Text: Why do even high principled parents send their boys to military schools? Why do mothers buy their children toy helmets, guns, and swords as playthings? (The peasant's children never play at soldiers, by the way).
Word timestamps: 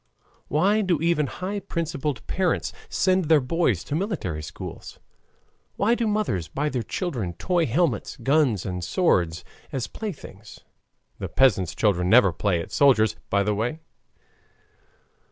Why 0.47 0.81
do 0.81 0.99
even 0.99 1.27
high 1.27 1.59
principled 1.59 2.25
parents 2.25 2.73
send 2.89 3.25
their 3.25 3.39
boys 3.39 3.83
to 3.83 3.93
military 3.93 4.41
schools? 4.41 4.97
Why 5.75 5.93
do 5.93 6.07
mothers 6.07 6.47
buy 6.47 6.69
their 6.69 6.81
children 6.81 7.33
toy 7.33 7.67
helmets, 7.67 8.17
guns, 8.17 8.65
and 8.65 8.83
swords 8.83 9.43
as 9.71 9.85
playthings? 9.85 10.61
(The 11.19 11.29
peasant's 11.29 11.75
children 11.75 12.09
never 12.09 12.33
play 12.33 12.59
at 12.61 12.71
soldiers, 12.71 13.15
by 13.29 13.43
the 13.43 13.53
way). 13.53 13.81